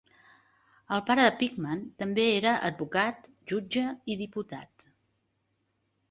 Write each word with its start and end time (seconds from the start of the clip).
El 0.95 1.01
pare 1.09 1.25
de 1.25 1.33
Peckham 1.41 1.83
també 2.01 2.23
era 2.37 2.53
advocat, 2.69 3.29
jutge 3.51 3.83
i 4.13 4.17
diputat. 4.23 4.87